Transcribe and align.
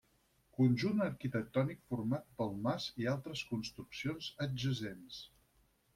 Conjunt 0.59 1.03
arquitectònic 1.07 1.83
format 1.91 2.25
pel 2.39 2.57
mas 2.69 2.89
i 3.03 3.09
altres 3.15 3.47
construccions 3.53 4.31
adjacents. 4.47 5.25